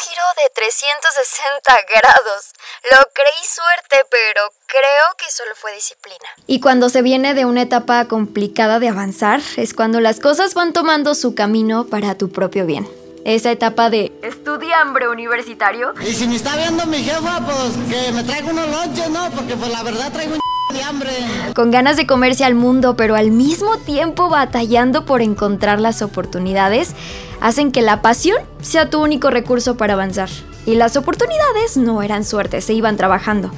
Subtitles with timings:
[0.00, 2.52] giro de 360 grados.
[2.90, 6.28] Lo creí suerte, pero creo que solo fue disciplina.
[6.46, 10.72] Y cuando se viene de una etapa complicada de avanzar, es cuando las cosas van
[10.72, 12.88] tomando su camino para tu propio bien.
[13.24, 15.92] Esa etapa de estudiambre universitario.
[16.00, 19.30] Y si me está viendo mi jefa, pues que me traiga unos lonches, ¿no?
[19.30, 20.49] Porque pues la verdad traigo un.
[21.54, 26.94] Con ganas de comerse al mundo, pero al mismo tiempo batallando por encontrar las oportunidades,
[27.40, 30.28] hacen que la pasión sea tu único recurso para avanzar.
[30.66, 33.50] Y las oportunidades no eran suerte, se iban trabajando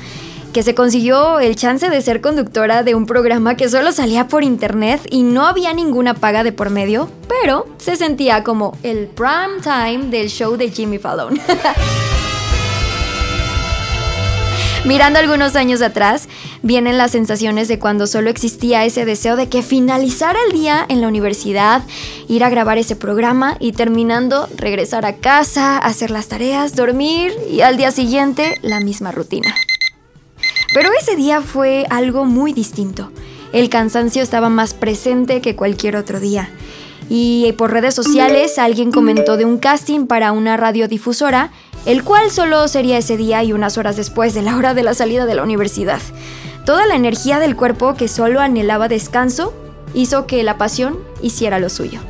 [0.52, 4.44] que se consiguió el chance de ser conductora de un programa que solo salía por
[4.44, 9.62] internet y no había ninguna paga de por medio, pero se sentía como el prime
[9.62, 11.40] time del show de Jimmy Fallon.
[14.84, 16.28] Mirando algunos años atrás,
[16.62, 21.00] vienen las sensaciones de cuando solo existía ese deseo de que finalizara el día en
[21.00, 21.82] la universidad,
[22.28, 27.60] ir a grabar ese programa y terminando regresar a casa, hacer las tareas, dormir y
[27.60, 29.54] al día siguiente la misma rutina.
[30.74, 33.10] Pero ese día fue algo muy distinto.
[33.52, 36.48] El cansancio estaba más presente que cualquier otro día.
[37.10, 41.50] Y por redes sociales alguien comentó de un casting para una radiodifusora,
[41.84, 44.94] el cual solo sería ese día y unas horas después de la hora de la
[44.94, 46.00] salida de la universidad.
[46.64, 49.52] Toda la energía del cuerpo que solo anhelaba descanso
[49.94, 52.00] hizo que la pasión hiciera lo suyo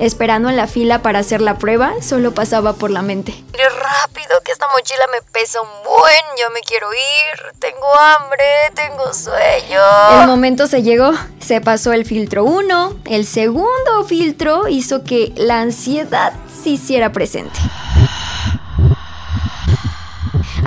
[0.00, 3.32] esperando en la fila para hacer la prueba, solo pasaba por la mente.
[3.52, 8.44] ¡Qué rápido, que esta mochila me pesa un buen, yo me quiero ir, tengo hambre,
[8.74, 9.80] tengo sueño.
[10.22, 15.60] El momento se llegó, se pasó el filtro 1, el segundo filtro hizo que la
[15.60, 17.60] ansiedad se hiciera presente.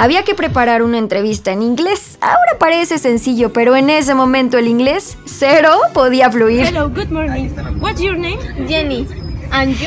[0.03, 2.17] Había que preparar una entrevista en inglés.
[2.19, 6.65] Ahora parece sencillo, pero en ese momento el inglés cero podía fluir.
[6.65, 7.47] Hello, good morning.
[7.79, 8.37] What's your name?
[8.67, 9.07] Jenny.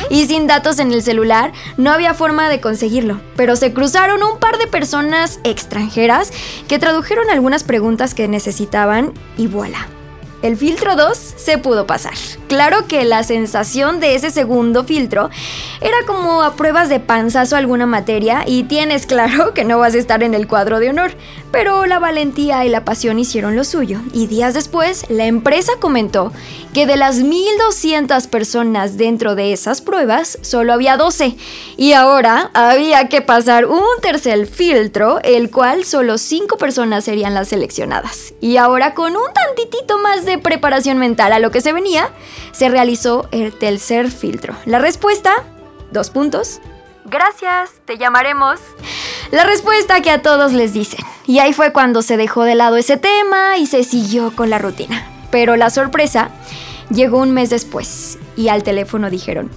[0.09, 3.21] Y sin datos en el celular, no había forma de conseguirlo.
[3.37, 6.33] Pero se cruzaron un par de personas extranjeras
[6.67, 9.87] que tradujeron algunas preguntas que necesitaban y voilà.
[10.43, 12.15] El filtro 2 se pudo pasar.
[12.49, 15.31] Claro que la sensación de ese segundo filtro
[15.81, 19.99] era como a pruebas de panzazo alguna materia y tienes claro que no vas a
[19.99, 21.13] estar en el cuadro de honor,
[21.51, 26.33] pero la valentía y la pasión hicieron lo suyo y días después la empresa comentó
[26.75, 31.35] que de las 1200 personas dentro de esas pruebas solo había 12
[31.79, 37.49] y ahora había que pasar un tercer filtro, el cual solo 5 personas serían las
[37.49, 38.35] seleccionadas.
[38.43, 42.11] Y ahora con un tantitito más de preparación mental a lo que se venía,
[42.53, 44.55] se realizó el tercer filtro.
[44.67, 45.45] La respuesta,
[45.93, 46.61] dos puntos.
[47.05, 48.61] Gracias, te llamaremos.
[49.31, 51.01] La respuesta que a todos les dicen.
[51.27, 54.59] Y ahí fue cuando se dejó de lado ese tema y se siguió con la
[54.59, 55.07] rutina.
[55.31, 56.31] Pero la sorpresa
[56.91, 59.51] llegó un mes después y al teléfono dijeron,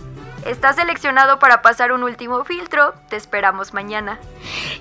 [0.45, 4.19] Estás seleccionado para pasar un último filtro, te esperamos mañana.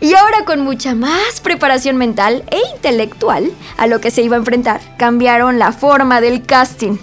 [0.01, 4.39] Y ahora con mucha más preparación mental e intelectual a lo que se iba a
[4.39, 6.99] enfrentar, cambiaron la forma del casting.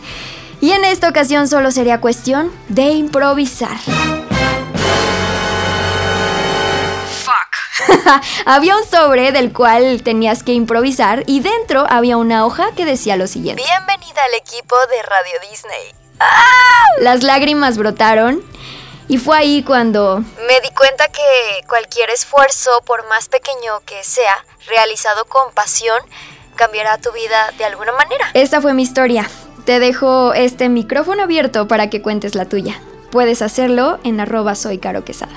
[0.61, 3.77] Y en esta ocasión solo sería cuestión de improvisar.
[8.45, 13.17] había un sobre del cual tenías que improvisar y dentro había una hoja que decía
[13.17, 13.63] lo siguiente.
[13.63, 16.04] Bienvenida al equipo de Radio Disney.
[16.99, 18.41] Las lágrimas brotaron
[19.07, 20.19] y fue ahí cuando...
[20.47, 21.21] Me di cuenta que
[21.67, 26.01] cualquier esfuerzo, por más pequeño que sea, realizado con pasión,
[26.55, 28.29] cambiará tu vida de alguna manera.
[28.33, 29.29] Esta fue mi historia.
[29.65, 32.79] Te dejo este micrófono abierto para que cuentes la tuya.
[33.11, 35.35] Puedes hacerlo en arroba soy Caro Quesada.